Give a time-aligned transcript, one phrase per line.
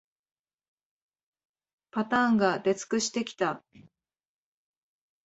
[1.91, 3.63] パターンが出尽くしてきた